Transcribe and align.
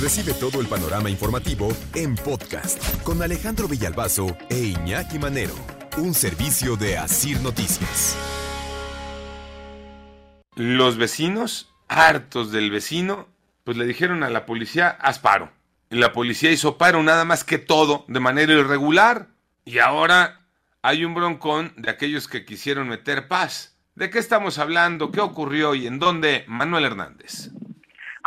Recibe 0.00 0.32
todo 0.32 0.60
el 0.60 0.68
panorama 0.68 1.10
informativo 1.10 1.70
en 1.96 2.14
podcast 2.14 3.02
con 3.02 3.20
Alejandro 3.20 3.66
Villalbazo 3.66 4.36
e 4.48 4.56
Iñaki 4.56 5.18
Manero, 5.18 5.56
un 5.96 6.14
servicio 6.14 6.76
de 6.76 6.96
Asir 6.96 7.40
Noticias. 7.40 8.16
Los 10.54 10.98
vecinos, 10.98 11.74
hartos 11.88 12.52
del 12.52 12.70
vecino, 12.70 13.26
pues 13.64 13.76
le 13.76 13.86
dijeron 13.86 14.22
a 14.22 14.30
la 14.30 14.46
policía, 14.46 14.88
haz 14.88 15.18
paro. 15.18 15.50
Y 15.90 15.96
la 15.96 16.12
policía 16.12 16.52
hizo 16.52 16.78
paro 16.78 17.02
nada 17.02 17.24
más 17.24 17.42
que 17.42 17.58
todo 17.58 18.04
de 18.06 18.20
manera 18.20 18.52
irregular. 18.52 19.30
Y 19.64 19.80
ahora 19.80 20.42
hay 20.80 21.04
un 21.04 21.14
broncón 21.14 21.72
de 21.76 21.90
aquellos 21.90 22.28
que 22.28 22.44
quisieron 22.44 22.88
meter 22.88 23.26
paz. 23.26 23.76
¿De 23.96 24.10
qué 24.10 24.20
estamos 24.20 24.58
hablando? 24.58 25.10
¿Qué 25.10 25.20
ocurrió 25.20 25.74
y 25.74 25.88
en 25.88 25.98
dónde? 25.98 26.44
Manuel 26.46 26.84
Hernández. 26.84 27.50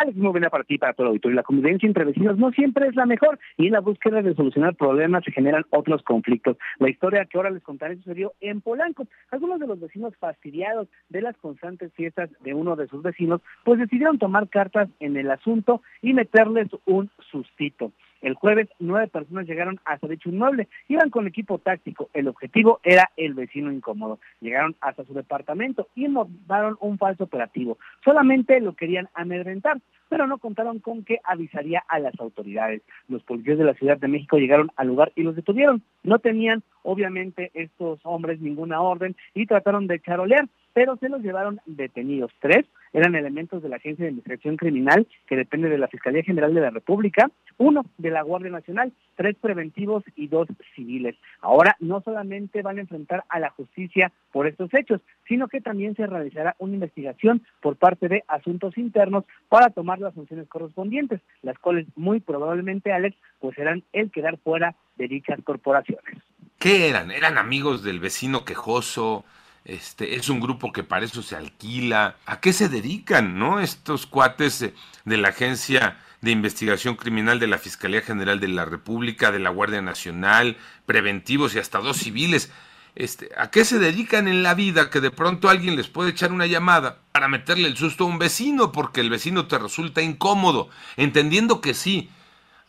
Alex, 0.00 0.16
muy 0.16 0.30
buena 0.30 0.48
para 0.48 0.62
ti, 0.62 0.78
para 0.78 0.92
todo 0.92 1.06
el 1.06 1.08
auditorio. 1.08 1.34
La 1.34 1.42
convivencia 1.42 1.86
entre 1.86 2.04
vecinos 2.04 2.38
no 2.38 2.52
siempre 2.52 2.86
es 2.86 2.94
la 2.94 3.04
mejor 3.04 3.38
y 3.56 3.66
en 3.66 3.72
la 3.72 3.80
búsqueda 3.80 4.22
de 4.22 4.34
solucionar 4.34 4.76
problemas 4.76 5.24
se 5.24 5.32
generan 5.32 5.64
otros 5.70 6.02
conflictos. 6.04 6.56
La 6.78 6.88
historia 6.88 7.24
que 7.24 7.36
ahora 7.36 7.50
les 7.50 7.64
contaré 7.64 7.96
sucedió 7.96 8.32
en 8.40 8.60
Polanco. 8.60 9.08
Algunos 9.32 9.58
de 9.58 9.66
los 9.66 9.80
vecinos 9.80 10.14
fastidiados 10.16 10.86
de 11.08 11.22
las 11.22 11.36
constantes 11.38 11.92
fiestas 11.94 12.30
de 12.44 12.54
uno 12.54 12.76
de 12.76 12.86
sus 12.86 13.02
vecinos, 13.02 13.40
pues 13.64 13.80
decidieron 13.80 14.18
tomar 14.18 14.48
cartas 14.48 14.88
en 15.00 15.16
el 15.16 15.32
asunto 15.32 15.82
y 16.00 16.12
meterles 16.14 16.68
un 16.86 17.10
sustito. 17.32 17.90
El 18.20 18.34
jueves, 18.34 18.68
nueve 18.78 19.06
personas 19.08 19.46
llegaron 19.46 19.78
hasta 19.84 20.08
dicho 20.08 20.28
inmueble. 20.28 20.68
Iban 20.88 21.10
con 21.10 21.26
equipo 21.26 21.58
táctico. 21.58 22.10
El 22.12 22.28
objetivo 22.28 22.80
era 22.82 23.10
el 23.16 23.34
vecino 23.34 23.72
incómodo. 23.72 24.18
Llegaron 24.40 24.74
hasta 24.80 25.04
su 25.04 25.14
departamento 25.14 25.88
y 25.94 26.08
montaron 26.08 26.76
un 26.80 26.98
falso 26.98 27.24
operativo. 27.24 27.78
Solamente 28.04 28.60
lo 28.60 28.74
querían 28.74 29.08
amedrentar, 29.14 29.80
pero 30.08 30.26
no 30.26 30.38
contaron 30.38 30.80
con 30.80 31.04
que 31.04 31.20
avisaría 31.24 31.84
a 31.88 31.98
las 32.00 32.18
autoridades. 32.18 32.82
Los 33.08 33.22
policías 33.22 33.58
de 33.58 33.64
la 33.64 33.74
Ciudad 33.74 33.98
de 33.98 34.08
México 34.08 34.38
llegaron 34.38 34.70
al 34.76 34.88
lugar 34.88 35.12
y 35.14 35.22
los 35.22 35.36
detuvieron. 35.36 35.82
No 36.02 36.18
tenían, 36.18 36.62
obviamente, 36.82 37.50
estos 37.54 38.00
hombres 38.04 38.40
ninguna 38.40 38.80
orden 38.80 39.16
y 39.34 39.46
trataron 39.46 39.86
de 39.86 40.00
charolear 40.00 40.48
pero 40.78 40.96
se 40.96 41.08
los 41.08 41.22
llevaron 41.22 41.60
detenidos. 41.66 42.30
Tres 42.38 42.64
eran 42.92 43.16
elementos 43.16 43.60
de 43.64 43.68
la 43.68 43.76
Agencia 43.76 44.04
de 44.04 44.12
Investigación 44.12 44.56
Criminal, 44.56 45.08
que 45.26 45.34
depende 45.34 45.68
de 45.68 45.76
la 45.76 45.88
Fiscalía 45.88 46.22
General 46.22 46.54
de 46.54 46.60
la 46.60 46.70
República, 46.70 47.28
uno 47.56 47.84
de 47.96 48.07
la 48.10 48.22
Guardia 48.22 48.50
Nacional, 48.50 48.92
tres 49.16 49.36
preventivos 49.40 50.04
y 50.16 50.28
dos 50.28 50.48
civiles. 50.74 51.16
Ahora 51.40 51.76
no 51.80 52.00
solamente 52.02 52.62
van 52.62 52.78
a 52.78 52.82
enfrentar 52.82 53.24
a 53.28 53.38
la 53.38 53.50
justicia 53.50 54.12
por 54.32 54.46
estos 54.46 54.72
hechos, 54.74 55.00
sino 55.26 55.48
que 55.48 55.60
también 55.60 55.94
se 55.96 56.06
realizará 56.06 56.54
una 56.58 56.74
investigación 56.74 57.42
por 57.60 57.76
parte 57.76 58.08
de 58.08 58.24
asuntos 58.28 58.76
internos 58.78 59.24
para 59.48 59.70
tomar 59.70 59.98
las 59.98 60.14
funciones 60.14 60.48
correspondientes, 60.48 61.20
las 61.42 61.58
cuales 61.58 61.86
muy 61.96 62.20
probablemente, 62.20 62.92
Alex, 62.92 63.16
pues 63.40 63.54
serán 63.56 63.82
el 63.92 64.10
quedar 64.10 64.38
fuera 64.38 64.74
de 64.96 65.08
dichas 65.08 65.38
corporaciones. 65.44 66.22
¿Qué 66.58 66.88
eran? 66.88 67.10
¿Eran 67.10 67.38
amigos 67.38 67.84
del 67.84 68.00
vecino 68.00 68.44
quejoso? 68.44 69.24
Este, 69.64 70.16
es 70.16 70.28
un 70.28 70.40
grupo 70.40 70.72
que 70.72 70.82
para 70.82 71.04
eso 71.04 71.22
se 71.22 71.36
alquila. 71.36 72.16
¿A 72.26 72.40
qué 72.40 72.52
se 72.52 72.68
dedican, 72.68 73.38
no? 73.38 73.60
Estos 73.60 74.06
cuates 74.06 74.72
de 75.04 75.16
la 75.16 75.28
Agencia 75.28 75.98
de 76.20 76.30
Investigación 76.30 76.96
Criminal 76.96 77.38
de 77.38 77.46
la 77.46 77.58
Fiscalía 77.58 78.02
General 78.02 78.40
de 78.40 78.48
la 78.48 78.64
República, 78.64 79.30
de 79.30 79.38
la 79.38 79.50
Guardia 79.50 79.82
Nacional, 79.82 80.56
preventivos 80.86 81.54
y 81.54 81.58
hasta 81.58 81.78
dos 81.78 81.98
civiles. 81.98 82.50
Este, 82.94 83.30
¿A 83.36 83.50
qué 83.50 83.64
se 83.64 83.78
dedican 83.78 84.26
en 84.26 84.42
la 84.42 84.54
vida 84.54 84.90
que 84.90 85.00
de 85.00 85.10
pronto 85.10 85.48
alguien 85.48 85.76
les 85.76 85.88
puede 85.88 86.10
echar 86.10 86.32
una 86.32 86.46
llamada 86.46 86.98
para 87.12 87.28
meterle 87.28 87.68
el 87.68 87.76
susto 87.76 88.04
a 88.04 88.08
un 88.08 88.18
vecino 88.18 88.72
porque 88.72 89.00
el 89.00 89.10
vecino 89.10 89.46
te 89.46 89.58
resulta 89.58 90.02
incómodo? 90.02 90.70
Entendiendo 90.96 91.60
que 91.60 91.74
sí, 91.74 92.10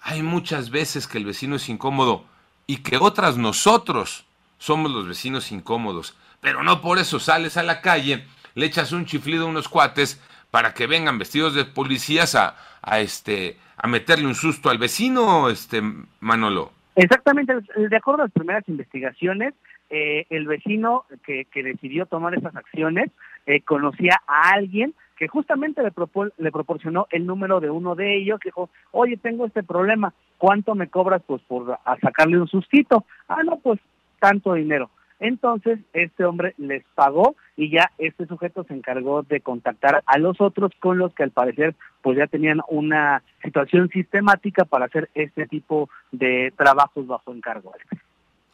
hay 0.01 0.21
muchas 0.21 0.69
veces 0.69 1.07
que 1.07 1.17
el 1.17 1.25
vecino 1.25 1.55
es 1.55 1.67
incómodo 1.69 2.25
y 2.67 2.77
que 2.77 2.97
otras 2.97 3.37
nosotros 3.37 4.25
somos 4.59 4.91
los 4.91 5.07
vecinos 5.07 5.51
incómodos 5.51 6.15
pero 6.41 6.63
no 6.63 6.81
por 6.81 6.99
eso 6.99 7.19
sales 7.19 7.57
a 7.57 7.63
la 7.63 7.81
calle, 7.81 8.25
le 8.55 8.65
echas 8.65 8.91
un 8.91 9.05
chiflido 9.05 9.45
a 9.45 9.49
unos 9.49 9.67
cuates 9.67 10.19
para 10.51 10.73
que 10.73 10.87
vengan 10.87 11.19
vestidos 11.19 11.53
de 11.53 11.65
policías 11.65 12.35
a, 12.35 12.55
a 12.81 12.99
este 12.99 13.57
a 13.77 13.87
meterle 13.87 14.27
un 14.27 14.35
susto 14.35 14.69
al 14.69 14.77
vecino, 14.77 15.49
este 15.49 15.81
Manolo. 16.19 16.71
Exactamente, 16.95 17.53
de 17.77 17.95
acuerdo 17.95 18.23
a 18.23 18.25
las 18.25 18.33
primeras 18.33 18.67
investigaciones, 18.67 19.53
eh, 19.89 20.25
el 20.29 20.47
vecino 20.47 21.05
que, 21.25 21.45
que, 21.45 21.63
decidió 21.63 22.05
tomar 22.05 22.35
esas 22.35 22.55
acciones 22.55 23.09
eh, 23.45 23.61
conocía 23.61 24.21
a 24.27 24.51
alguien 24.51 24.93
que 25.17 25.27
justamente 25.27 25.81
le, 25.81 25.91
le 26.37 26.51
proporcionó 26.51 27.07
el 27.11 27.25
número 27.25 27.59
de 27.59 27.69
uno 27.69 27.95
de 27.95 28.17
ellos, 28.17 28.39
dijo, 28.43 28.69
oye, 28.91 29.17
tengo 29.17 29.45
este 29.45 29.63
problema, 29.63 30.13
¿cuánto 30.37 30.75
me 30.75 30.87
cobras 30.87 31.21
pues 31.25 31.41
por 31.43 31.77
a 31.83 31.97
sacarle 31.99 32.39
un 32.39 32.47
sustito? 32.47 33.05
Ah, 33.27 33.43
no, 33.43 33.57
pues 33.59 33.79
tanto 34.19 34.53
dinero. 34.53 34.89
Entonces, 35.19 35.79
este 35.93 36.23
hombre 36.23 36.53
les 36.57 36.83
pagó 36.95 37.35
y 37.57 37.69
ya 37.69 37.91
este 37.97 38.25
sujeto 38.25 38.63
se 38.63 38.73
encargó 38.73 39.23
de 39.23 39.41
contactar 39.41 40.01
a 40.05 40.17
los 40.17 40.39
otros 40.39 40.71
con 40.79 40.97
los 40.97 41.13
que 41.13 41.23
al 41.23 41.31
parecer 41.31 41.75
pues 42.01 42.17
ya 42.17 42.27
tenían 42.27 42.61
una 42.69 43.21
situación 43.43 43.89
sistemática 43.89 44.63
para 44.63 44.85
hacer 44.85 45.09
este 45.13 45.45
tipo 45.47 45.89
de 46.11 46.53
trabajos 46.55 47.05
bajo 47.05 47.33
encargo. 47.33 47.73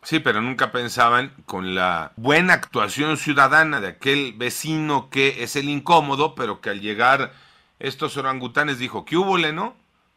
Sí, 0.02 0.20
pero 0.20 0.42
nunca 0.42 0.72
pensaban 0.72 1.32
con 1.46 1.76
la 1.76 2.12
buena 2.16 2.54
actuación 2.54 3.18
ciudadana 3.18 3.82
de 3.82 3.88
aquel 3.88 4.34
vecino 4.34 5.10
que 5.10 5.44
es 5.44 5.56
el 5.56 5.70
incómodo, 5.70 6.36
pero 6.36 6.62
que 6.62 6.70
al 6.70 6.82
llegar 6.82 7.32
estos 7.80 8.18
orangutanes 8.18 8.80
dijo, 8.80 9.06
¿qué 9.06 9.18
hubo, 9.18 9.38
no? 9.38 9.76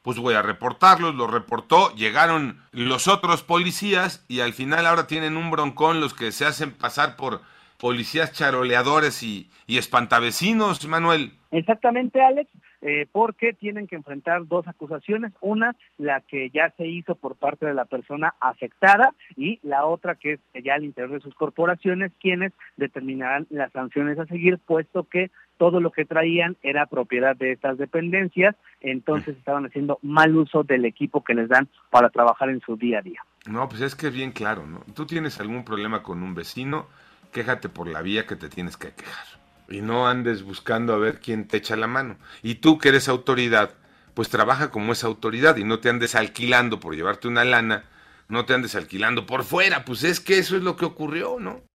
Pues 0.09 0.21
voy 0.21 0.33
a 0.33 0.41
reportarlos, 0.41 1.15
lo 1.17 1.27
reportó, 1.27 1.95
llegaron 1.95 2.63
los 2.73 3.09
otros 3.09 3.43
policías 3.43 4.25
y 4.27 4.41
al 4.41 4.55
final 4.55 4.87
ahora 4.87 5.07
tienen 5.07 5.37
un 5.37 5.51
broncón 5.51 6.01
los 6.01 6.15
que 6.15 6.33
se 6.33 6.47
hacen 6.47 6.73
pasar 6.73 7.15
por 7.15 7.43
policías 7.77 8.33
charoleadores 8.33 9.23
y, 9.23 9.51
y 9.67 9.77
espantavecinos, 9.77 10.83
Manuel. 10.87 11.35
Exactamente, 11.51 12.23
Alex, 12.23 12.49
eh, 12.83 13.07
porque 13.11 13.53
tienen 13.53 13.87
que 13.87 13.97
enfrentar 13.97 14.47
dos 14.47 14.67
acusaciones, 14.69 15.33
una 15.41 15.77
la 15.97 16.21
que 16.21 16.51
ya 16.51 16.73
se 16.77 16.87
hizo 16.87 17.15
por 17.15 17.37
parte 17.37 17.67
de 17.67 17.75
la 17.75 17.85
persona 17.85 18.35
afectada 18.41 19.15
y 19.37 19.59
la 19.63 19.85
otra 19.85 20.15
que 20.15 20.35
es 20.35 20.65
ya 20.65 20.75
al 20.75 20.85
interior 20.85 21.13
de 21.13 21.21
sus 21.21 21.35
corporaciones 21.35 22.13
quienes 22.21 22.53
determinarán 22.77 23.47
las 23.51 23.73
sanciones 23.73 24.19
a 24.19 24.27
seguir, 24.27 24.59
puesto 24.59 25.05
que 25.05 25.31
todo 25.57 25.81
lo 25.81 25.91
que 25.91 26.05
traían 26.05 26.57
era 26.63 26.87
propiedad 26.87 27.37
de 27.37 27.53
estas 27.53 27.79
dependencias, 27.79 28.55
entonces 28.81 29.37
estaban 29.37 29.67
haciendo 29.67 29.99
mal 30.03 30.37
uso 30.37 30.63
del 30.63 30.85
equipo 30.85 31.25
que 31.25 31.35
les 31.35 31.49
dan 31.49 31.69
para 31.91 32.11
trabajar 32.11 32.49
en 32.49 32.61
su 32.61 32.77
día 32.77 33.01
a 33.01 33.03
día. 33.03 33.21
No, 33.47 33.69
pues 33.69 33.83
es 33.83 33.95
que 33.95 34.07
es 34.07 34.13
bien 34.13 34.31
claro, 34.31 34.67
¿no? 34.67 34.81
Tú 34.95 35.05
tienes 35.05 35.41
algún 35.41 35.65
problema 35.65 36.03
con 36.03 36.23
un 36.23 36.35
vecino, 36.35 36.87
quéjate 37.33 37.69
por 37.69 37.89
la 37.89 38.03
vía 38.03 38.27
que 38.27 38.37
te 38.37 38.49
tienes 38.49 38.77
que 38.77 38.93
quejar. 38.93 39.38
Y 39.69 39.81
no 39.81 40.09
andes 40.09 40.43
buscando 40.43 40.95
a 40.95 40.99
ver 40.99 41.21
quién 41.21 41.47
te 41.47 41.59
echa 41.59 41.77
la 41.77 41.87
mano. 41.87 42.17
Y 42.43 42.57
tú 42.57 42.79
que 42.79 42.89
eres 42.89 43.09
autoridad, 43.09 43.75
pues 44.15 44.29
trabaja 44.29 44.71
como 44.71 44.93
esa 44.93 45.07
autoridad 45.07 45.57
y 45.57 45.65
no 45.65 45.81
te 45.81 45.91
andes 45.91 46.15
alquilando 46.15 46.81
por 46.81 46.97
llevarte 46.97 47.29
una 47.29 47.45
lana, 47.45 47.85
no 48.29 48.45
te 48.47 48.55
andes 48.55 48.75
alquilando 48.75 49.27
por 49.27 49.45
fuera, 49.45 49.85
pues 49.85 50.05
es 50.05 50.21
que 50.21 50.39
eso 50.39 50.57
es 50.57 50.63
lo 50.63 50.77
que 50.77 50.85
ocurrió, 50.85 51.39
¿no? 51.39 51.63